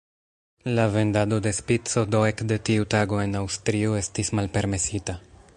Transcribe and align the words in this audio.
La 0.63 0.87
vendado 0.93 1.39
de 1.45 1.51
"Spico" 1.59 2.01
do 2.15 2.21
ekde 2.31 2.57
tiu 2.71 2.89
tago 2.97 3.21
en 3.27 3.39
Aŭstrio 3.45 3.95
estis 4.03 4.37
malpermesita. 4.41 5.21